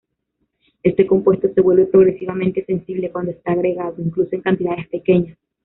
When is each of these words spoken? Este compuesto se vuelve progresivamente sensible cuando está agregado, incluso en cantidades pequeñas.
Este 0.81 1.05
compuesto 1.05 1.47
se 1.53 1.61
vuelve 1.61 1.85
progresivamente 1.85 2.65
sensible 2.65 3.11
cuando 3.11 3.33
está 3.33 3.51
agregado, 3.51 3.97
incluso 4.01 4.29
en 4.33 4.41
cantidades 4.41 4.87
pequeñas. 4.89 5.37